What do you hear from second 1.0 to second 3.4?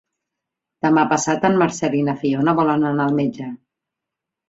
passat en Marcel i na Fiona volen anar al